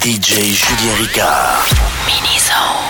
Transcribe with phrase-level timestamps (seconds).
[0.00, 2.89] DJ Julien Ricard.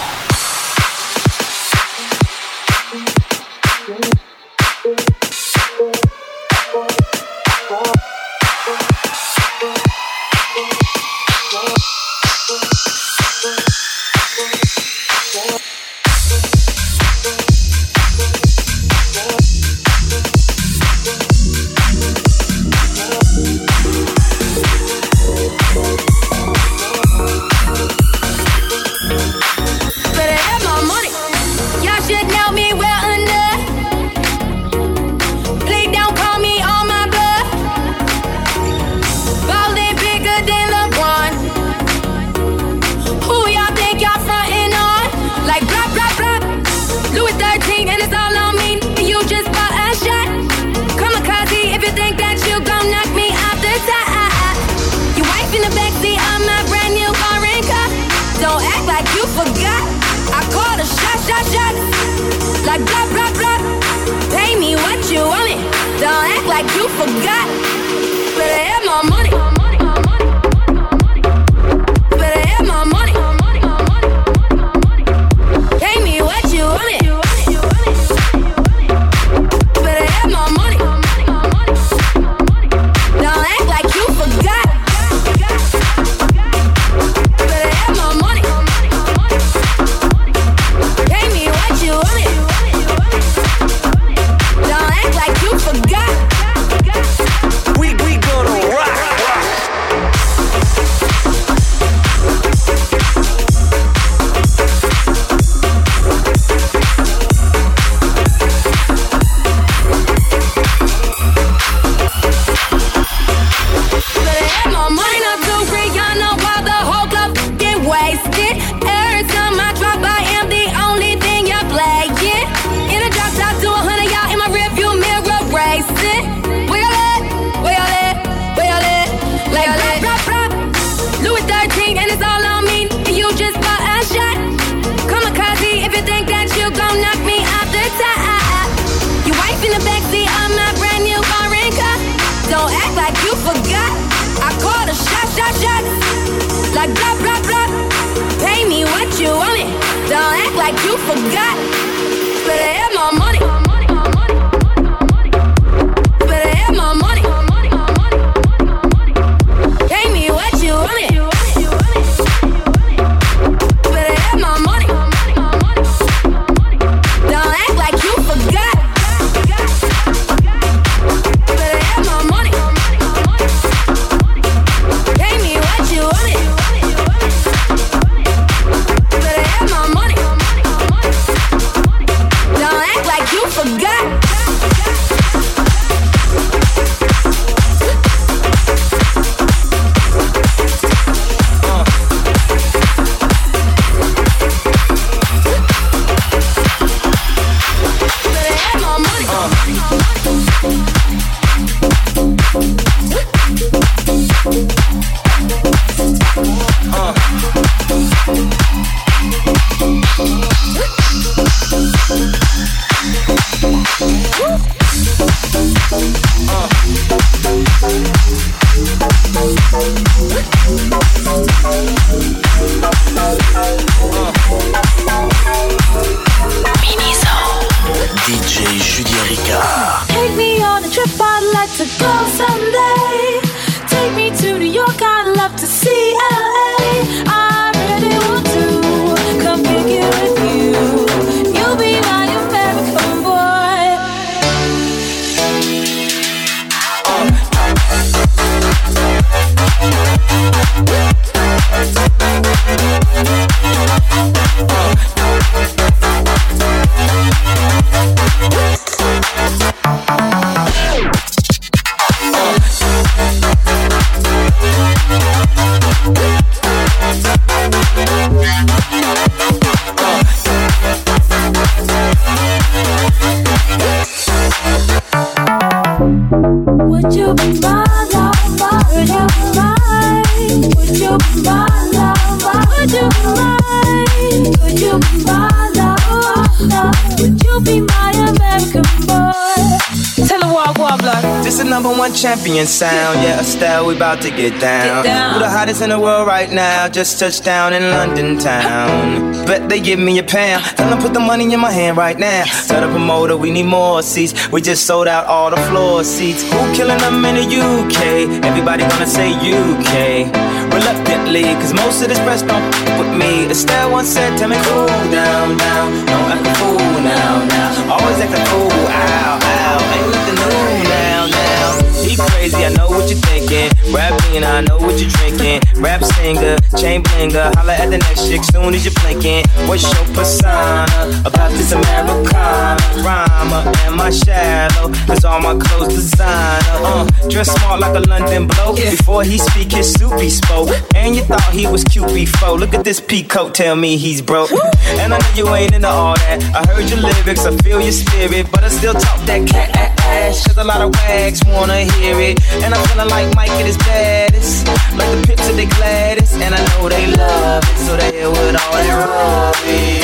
[294.41, 295.03] Get down.
[295.03, 295.35] Get down.
[295.35, 296.89] Who the hottest in the world right now?
[296.89, 299.45] Just touched down in London town.
[299.47, 300.65] Bet they give me a pound.
[300.77, 302.45] Tell them put the money in my hand right now.
[302.67, 304.33] Tell the promoter we need more seats.
[304.49, 306.43] We just sold out all the floor seats.
[306.43, 308.45] Who killing them in the UK?
[308.45, 310.31] Everybody gonna say UK.
[310.73, 312.65] Reluctantly, cause most of this press don't
[312.99, 313.51] with me.
[313.51, 315.87] Estelle once said, tell me cool down, down.
[316.07, 317.95] Don't act a fool now, now.
[317.95, 319.95] Always act a fool, ow, ow.
[319.97, 321.69] Ain't nothing new now, now.
[322.07, 323.71] He crazy, I know what you're thinking.
[323.95, 325.61] Rap being, I know what you're drinking.
[325.81, 327.55] Rap singer, chain blinger.
[327.57, 329.45] Holla at the next chick soon as you're blinking.
[329.67, 330.85] What's your persona
[331.25, 332.77] about this Americana?
[333.01, 334.93] Rhymer, am I shallow?
[335.07, 336.61] Cause all my clothes designer.
[336.85, 338.77] Uh, dress smart like a London bloke.
[338.77, 340.69] Before he speak, his soup he spoke.
[340.95, 342.59] And you thought he was cute before.
[342.59, 344.53] Look at this peacoat, tell me he's broke.
[345.01, 346.43] And I know you ain't into all that.
[346.55, 348.47] I heard your lyrics, I feel your spirit.
[348.53, 349.71] But I still talk that cat
[350.01, 350.47] ass.
[350.47, 352.43] Cause a lot of wags wanna hear it.
[352.63, 354.67] And I'm feeling like Mike at his baddest.
[354.97, 356.35] Like the pips of the gladdest.
[356.35, 357.79] And I know they love it.
[357.79, 360.03] So they hell with all rubbish.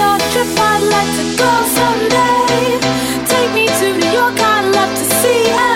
[0.00, 2.78] On trip, I'd like to go someday.
[3.26, 5.75] Take me to New York, I'd love to see LA.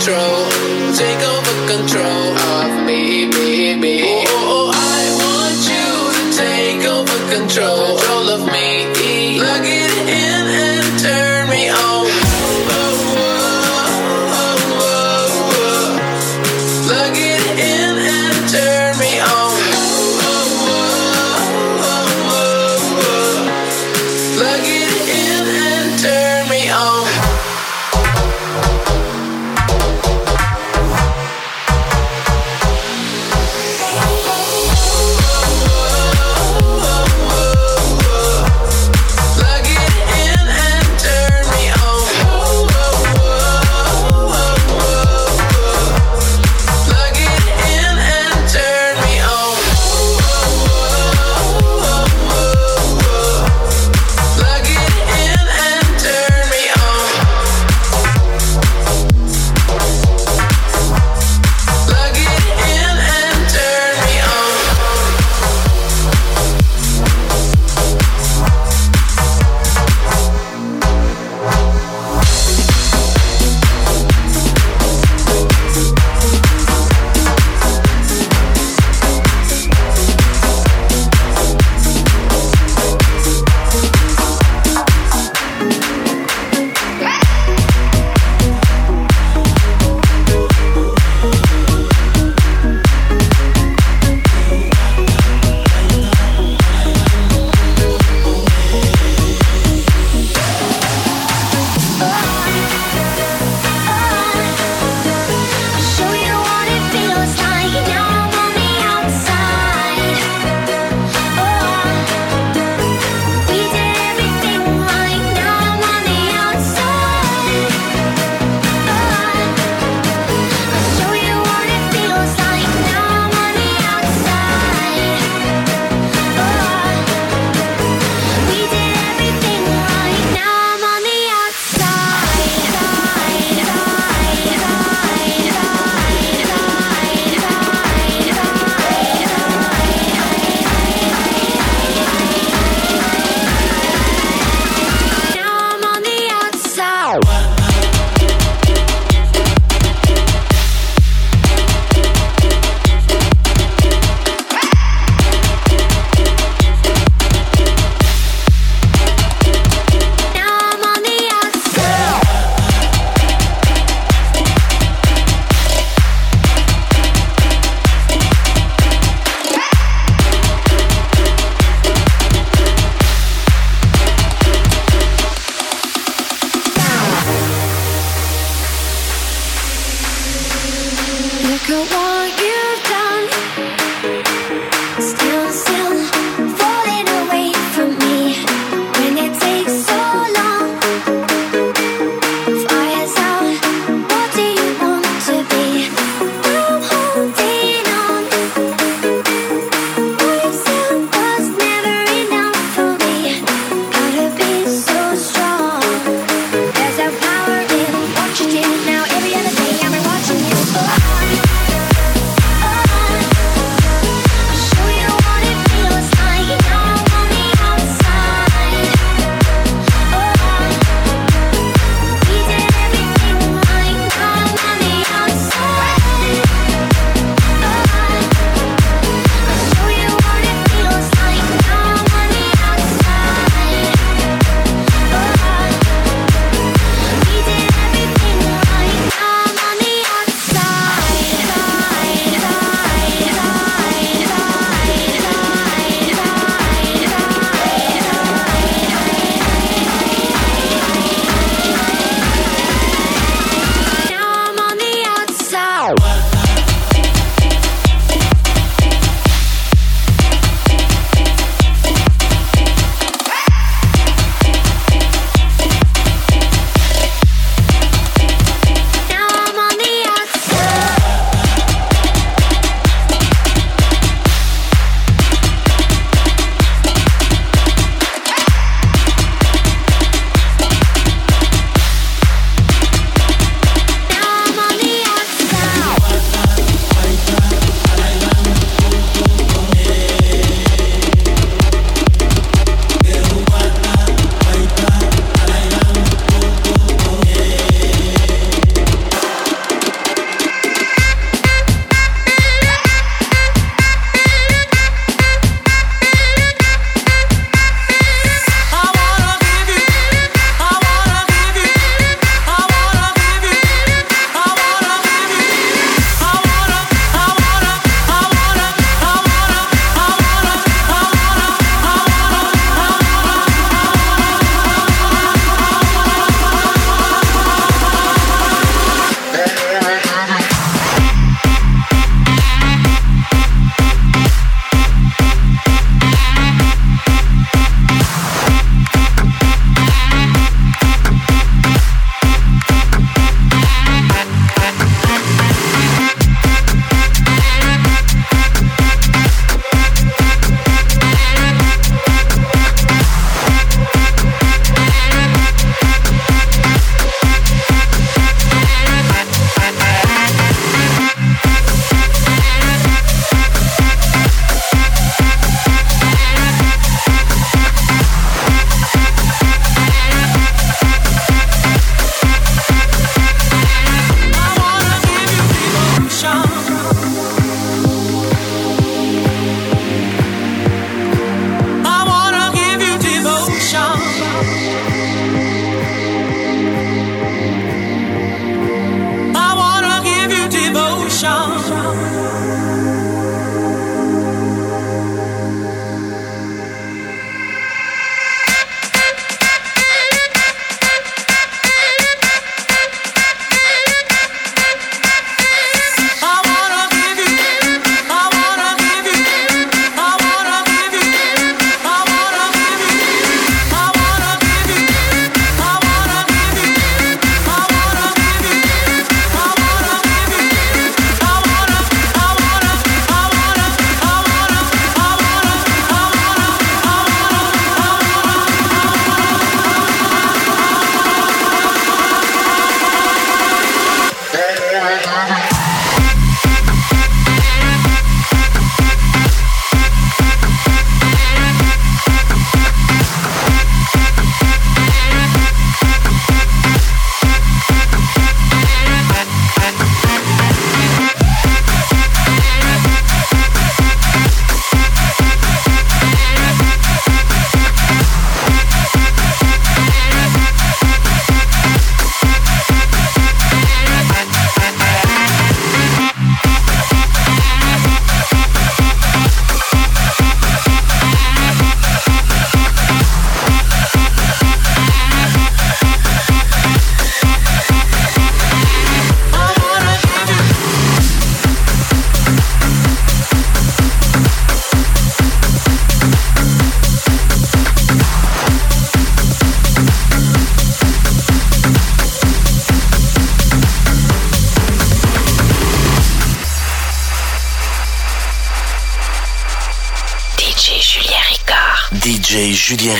[0.00, 0.46] Control,
[0.94, 3.99] take over control of me, me, me.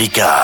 [0.01, 0.40] DJ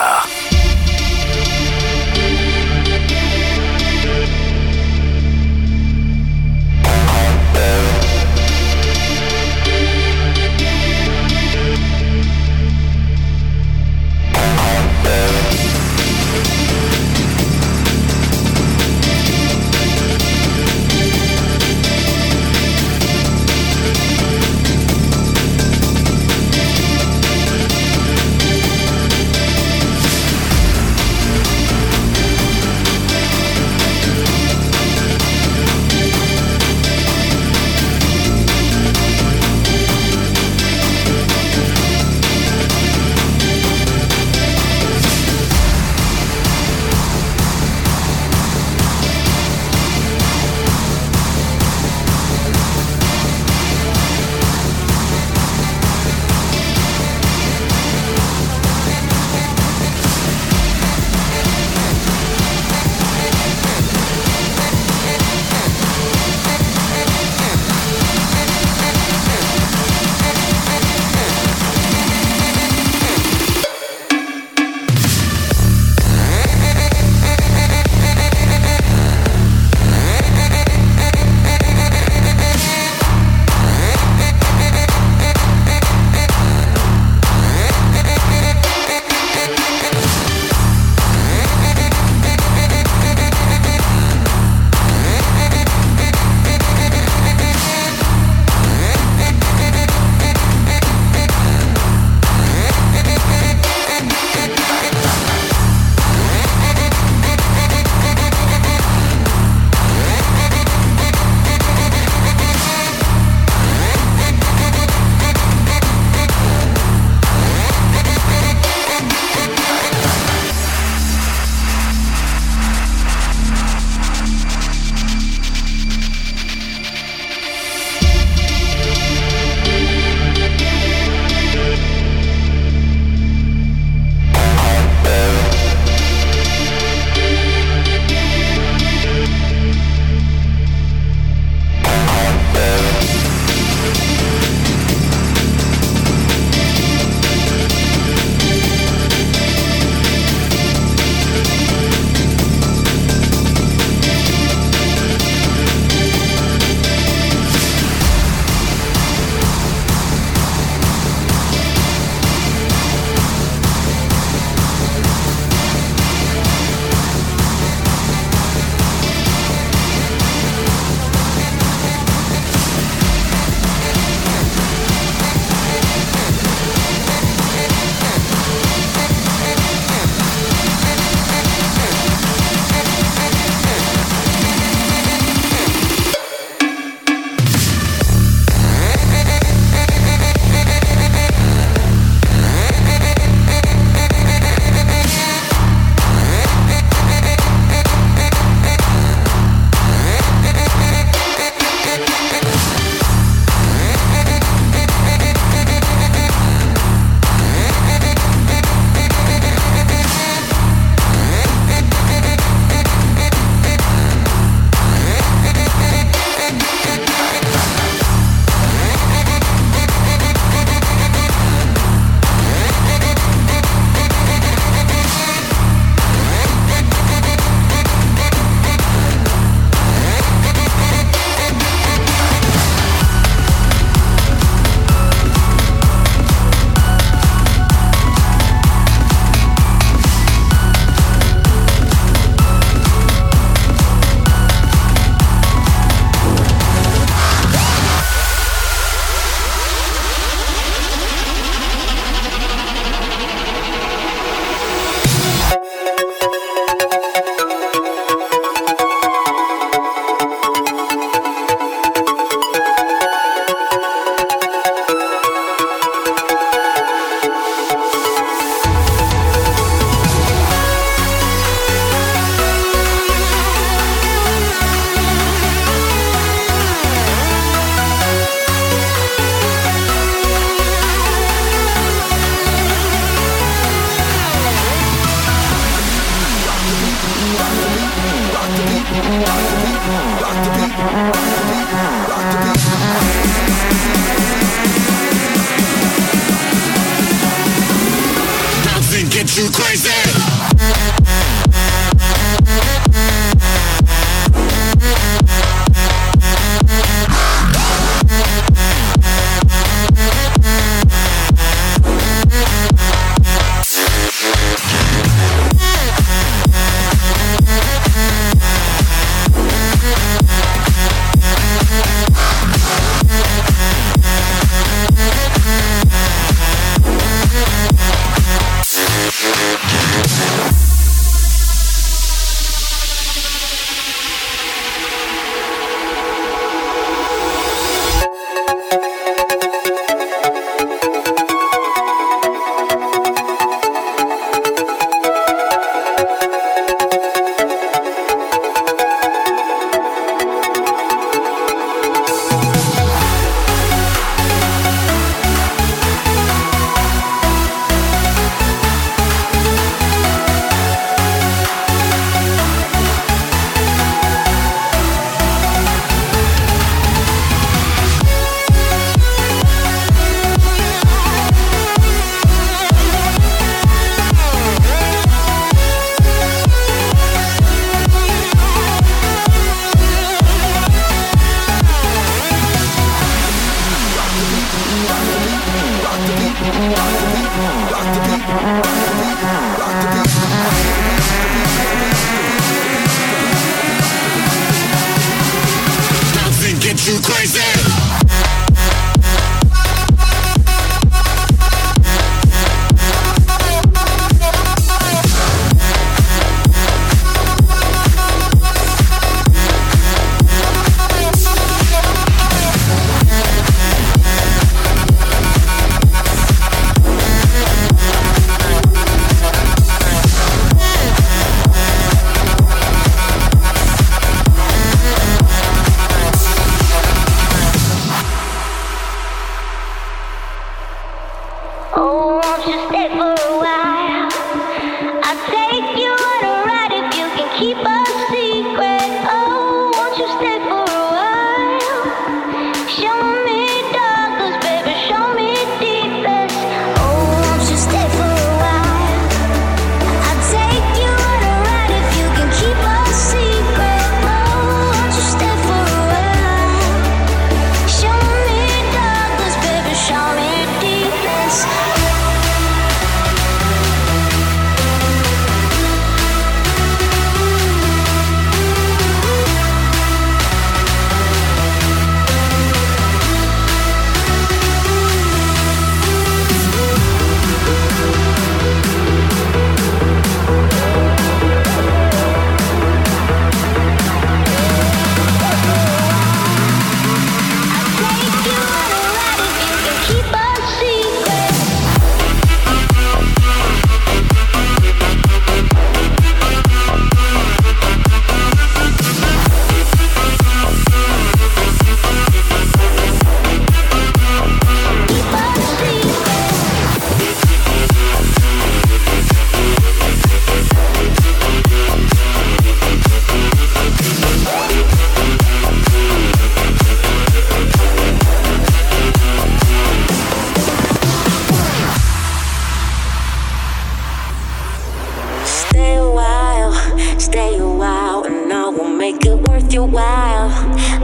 [527.07, 530.29] stay a while, and I will make it worth your while,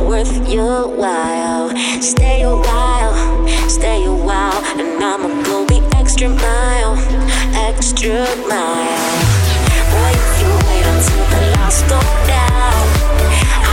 [0.08, 1.68] worth your while.
[2.02, 3.14] Stay a while,
[3.68, 6.96] stay a while, and I'ma go the extra mile,
[7.68, 9.14] extra mile.
[9.92, 12.00] Boy, if you wait until the lights go
[12.32, 12.84] down,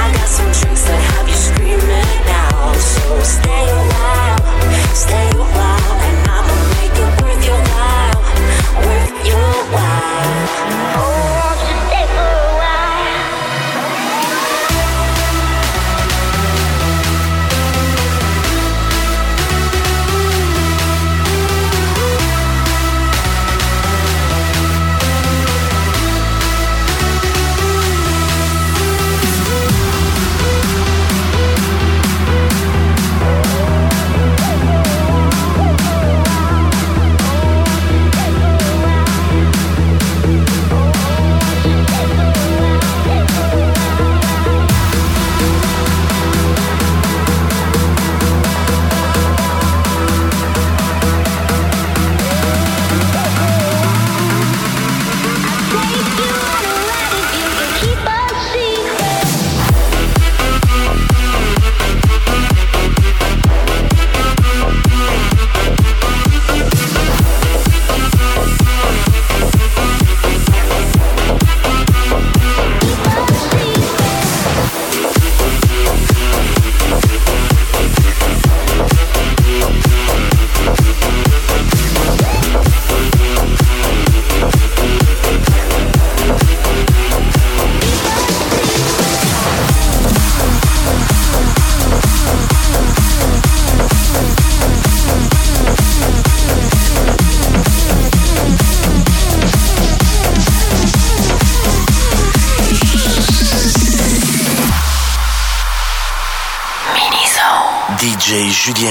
[0.00, 2.74] I got some drinks that have you screaming out.
[2.92, 3.02] So
[3.38, 4.40] stay a while,
[4.92, 5.69] stay a while.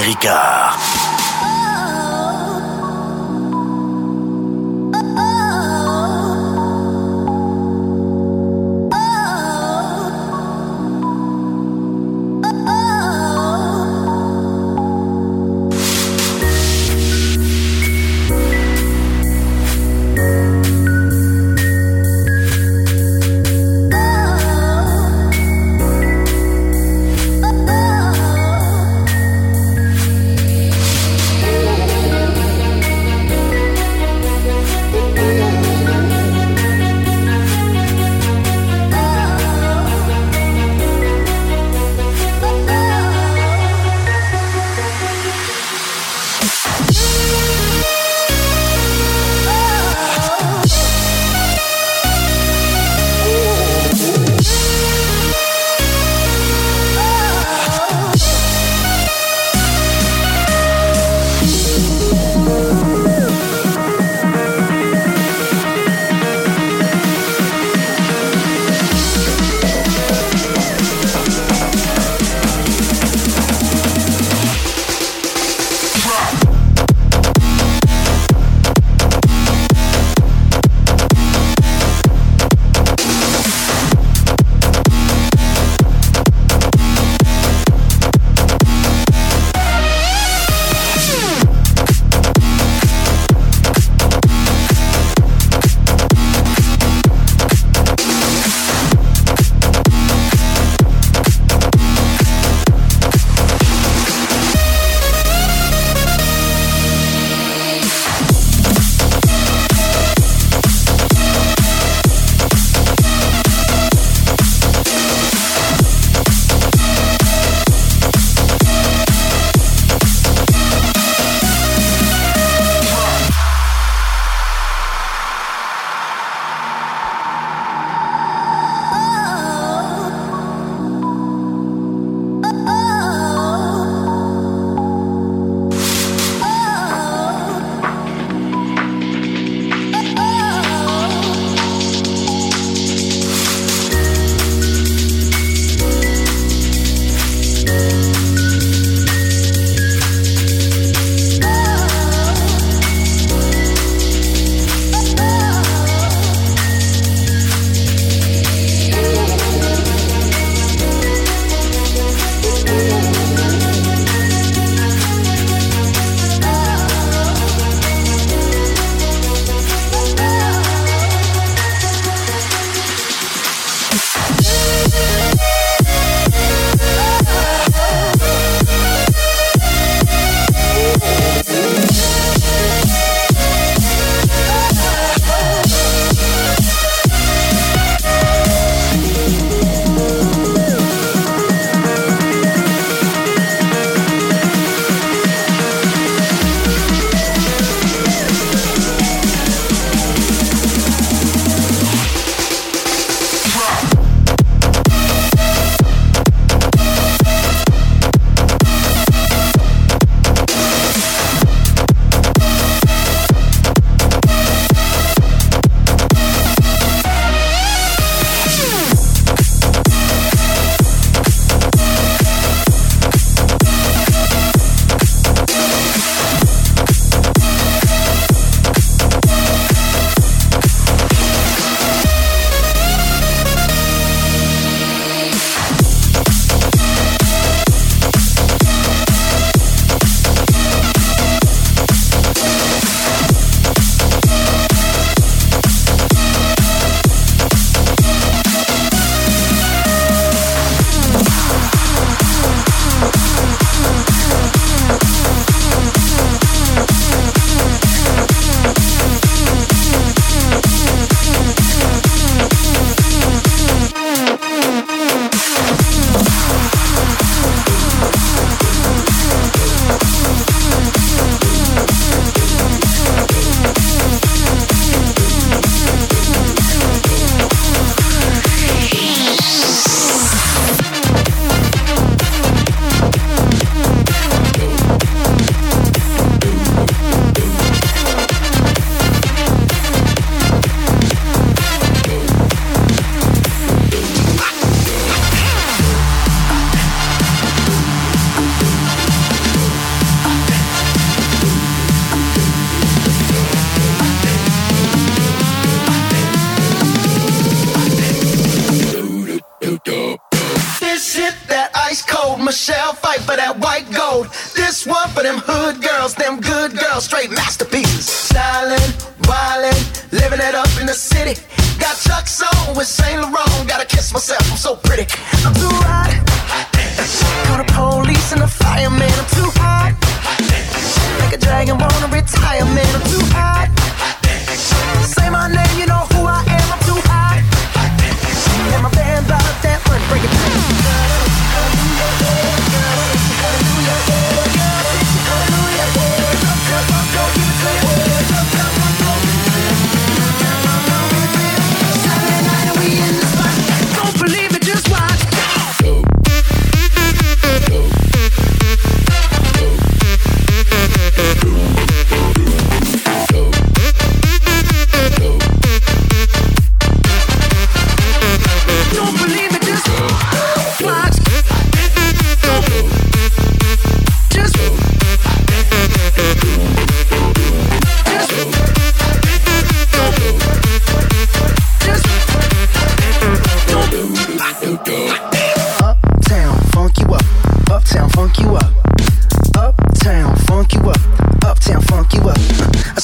[0.02, 1.09] Ricard.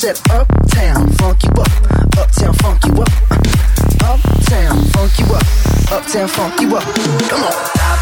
[0.07, 1.67] Said uptown, funk you up.
[2.17, 3.11] Uptown, funk you up.
[4.07, 5.47] Uptown, funk you up.
[5.91, 6.85] Uptown, funk you up.
[7.27, 7.51] Come on.
[7.75, 7.99] Stop.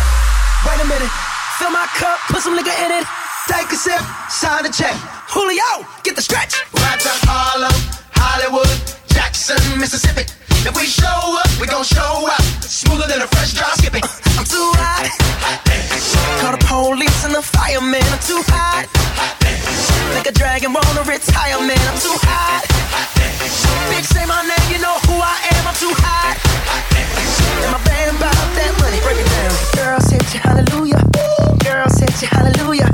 [0.66, 1.08] Wait a minute.
[1.56, 3.06] Fill my cup, put some liquor in it.
[3.48, 4.92] Take a sip, sign the check.
[5.32, 6.52] Julio, get the stretch.
[6.74, 7.72] Right to Harlem,
[8.12, 8.68] Hollywood,
[9.08, 10.24] Jackson, Mississippi.
[10.64, 11.04] If we show
[11.36, 12.40] up, we gon' show out.
[12.64, 14.00] Smoother than a fresh drop skipping.
[14.40, 15.12] I'm too hot.
[16.40, 18.00] Call the police and the fireman.
[18.00, 18.88] I'm too hot.
[20.16, 21.76] Like a dragon, wanna retire, man.
[21.84, 22.64] I'm too hot.
[23.92, 25.68] Bitch, say my name, you know who I am.
[25.68, 26.40] I'm too hot.
[27.60, 29.04] And my band bought that money.
[29.04, 29.52] Break it down.
[29.76, 31.04] Girls hit you, hallelujah.
[31.60, 32.93] Girls hit you, hallelujah.